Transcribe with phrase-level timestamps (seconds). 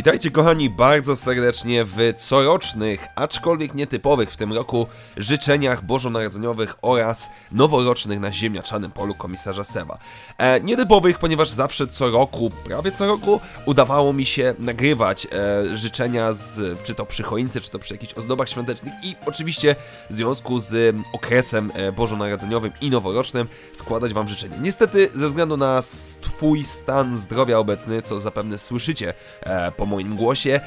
[0.00, 8.20] Witajcie kochani bardzo serdecznie w corocznych, aczkolwiek nietypowych w tym roku życzeniach bożonarodzeniowych oraz noworocznych
[8.20, 9.98] na ziemniaczanym polu komisarza Seba.
[10.38, 16.32] E, nietypowych, ponieważ zawsze co roku, prawie co roku, udawało mi się nagrywać e, życzenia
[16.32, 19.76] z, czy to przy choince, czy to przy jakichś ozdobach świątecznych i oczywiście
[20.10, 24.56] w związku z okresem e, bożonarodzeniowym i noworocznym składać wam życzenia.
[24.60, 25.80] Niestety ze względu na
[26.20, 30.60] twój stan zdrowia obecny, co zapewne słyszycie e, po moim głosie.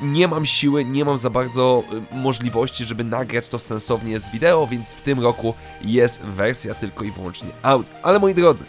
[0.00, 4.66] Nie mam siły, nie mam za bardzo y, możliwości, żeby nagrać to sensownie z wideo,
[4.66, 5.54] więc w tym roku
[5.84, 7.90] jest wersja tylko i wyłącznie audio.
[8.02, 8.64] Ale moi drodzy,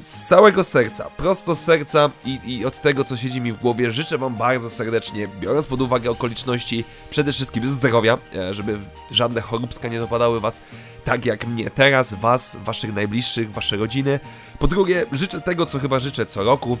[0.00, 3.90] z całego serca, prosto z serca i, i, od tego, co siedzi mi w głowie,
[3.90, 8.78] życzę Wam bardzo serdecznie, biorąc pod uwagę okoliczności, przede wszystkim zdrowia, e, żeby
[9.10, 10.62] żadne choróbska nie dopadały Was
[11.04, 14.20] tak jak mnie teraz, Was, Waszych najbliższych, Wasze rodziny.
[14.58, 16.78] Po drugie, życzę tego, co chyba życzę co roku,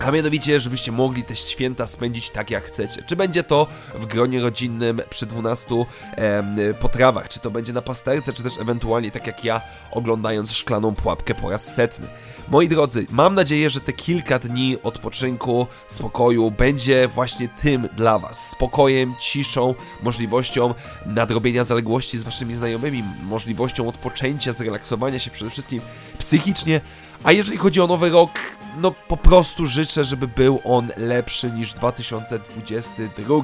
[0.00, 3.02] a mianowicie, żebyście mogli te święta spędzić tak jak chcecie.
[3.06, 5.74] Czy będzie to w gronie rodzinnym przy 12
[6.16, 9.60] em, potrawach, czy to będzie na pasterce, czy też ewentualnie tak jak ja,
[9.90, 12.06] oglądając szklaną pułapkę po raz setny.
[12.48, 18.50] Moi drodzy, mam nadzieję, że te kilka dni odpoczynku, spokoju będzie właśnie tym dla Was.
[18.50, 20.74] Spokojem, ciszą, możliwością
[21.06, 25.80] nadrobienia zaległości z Waszymi znajomymi, możliwością odpoczęcia, zrelaksowania się przede wszystkim
[26.18, 26.80] psychicznie.
[27.24, 28.30] A jeżeli chodzi o nowy rok,
[28.80, 33.34] no po prostu życzę, żeby był on lepszy niż 2022.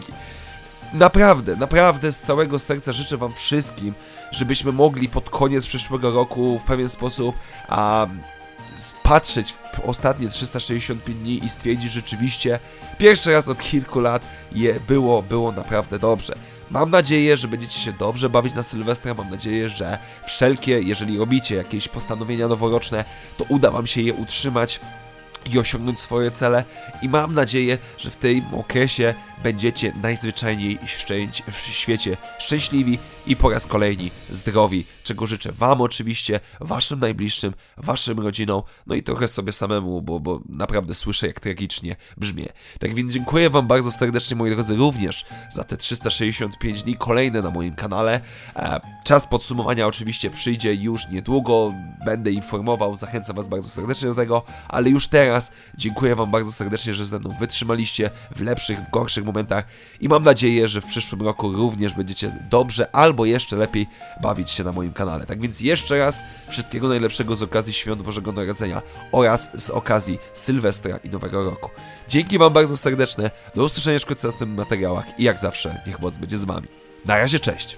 [0.95, 3.95] Naprawdę, naprawdę z całego serca życzę Wam wszystkim,
[4.31, 7.37] żebyśmy mogli pod koniec przyszłego roku w pewien sposób
[7.69, 8.07] a,
[9.03, 12.59] patrzeć w ostatnie 365 dni i stwierdzić rzeczywiście,
[12.99, 16.35] pierwszy raz od kilku lat je było, było naprawdę dobrze.
[16.71, 19.15] Mam nadzieję, że będziecie się dobrze bawić na Sylwestra.
[19.15, 23.05] Mam nadzieję, że wszelkie, jeżeli robicie jakieś postanowienia noworoczne,
[23.37, 24.81] to uda Wam się je utrzymać
[25.53, 26.65] i osiągnąć swoje cele.
[27.03, 30.79] I mam nadzieję, że w tym okresie będziecie najzwyczajniej
[31.53, 38.21] w świecie szczęśliwi i po raz kolejny zdrowi, czego życzę Wam oczywiście, Waszym najbliższym, Waszym
[38.21, 42.47] rodzinom, no i trochę sobie samemu, bo, bo naprawdę słyszę jak tragicznie brzmię.
[42.81, 47.51] Tak więc dziękuję Wam bardzo serdecznie moi drodzy również za te 365 dni kolejne na
[47.51, 48.21] moim kanale.
[48.57, 54.43] E, czas podsumowania oczywiście przyjdzie już niedługo, będę informował, zachęcam Was bardzo serdecznie do tego,
[54.69, 55.34] ale już teraz
[55.75, 59.65] dziękuję Wam bardzo serdecznie, że ze mną wytrzymaliście w lepszych, w gorszych momentach
[60.01, 63.87] i mam nadzieję, że w przyszłym roku również będziecie dobrze albo jeszcze lepiej
[64.23, 65.27] bawić się na moim kanale.
[65.27, 70.99] Tak więc jeszcze raz wszystkiego najlepszego z okazji Świąt Bożego Narodzenia oraz z okazji Sylwestra
[71.05, 71.71] i Nowego Roku.
[72.09, 76.39] Dzięki Wam bardzo serdeczne, do usłyszenia w następnych materiałach i jak zawsze niech moc będzie
[76.39, 76.69] z Wami.
[77.05, 77.77] Na razie, cześć!